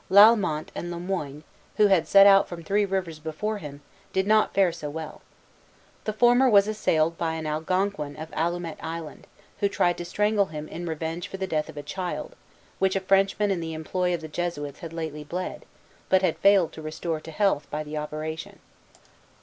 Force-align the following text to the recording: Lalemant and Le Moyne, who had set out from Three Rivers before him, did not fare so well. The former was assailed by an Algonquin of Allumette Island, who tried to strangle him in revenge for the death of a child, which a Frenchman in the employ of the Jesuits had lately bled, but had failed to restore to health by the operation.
Lalemant 0.09 0.69
and 0.73 0.89
Le 0.89 0.99
Moyne, 0.99 1.43
who 1.77 1.85
had 1.85 2.07
set 2.07 2.25
out 2.25 2.47
from 2.47 2.63
Three 2.63 2.85
Rivers 2.85 3.19
before 3.19 3.59
him, 3.59 3.81
did 4.13 4.25
not 4.25 4.51
fare 4.51 4.71
so 4.71 4.89
well. 4.89 5.21
The 6.05 6.13
former 6.13 6.49
was 6.49 6.67
assailed 6.67 7.19
by 7.19 7.35
an 7.35 7.45
Algonquin 7.45 8.15
of 8.15 8.31
Allumette 8.31 8.83
Island, 8.83 9.27
who 9.59 9.69
tried 9.69 9.99
to 9.99 10.05
strangle 10.05 10.47
him 10.47 10.67
in 10.67 10.87
revenge 10.87 11.27
for 11.27 11.37
the 11.37 11.45
death 11.45 11.69
of 11.69 11.77
a 11.77 11.83
child, 11.83 12.35
which 12.79 12.95
a 12.95 12.99
Frenchman 12.99 13.51
in 13.51 13.59
the 13.59 13.75
employ 13.75 14.11
of 14.15 14.21
the 14.21 14.27
Jesuits 14.27 14.79
had 14.79 14.91
lately 14.91 15.23
bled, 15.23 15.65
but 16.09 16.23
had 16.23 16.39
failed 16.39 16.73
to 16.73 16.81
restore 16.81 17.19
to 17.21 17.29
health 17.29 17.67
by 17.69 17.83
the 17.83 17.95
operation. 17.97 18.57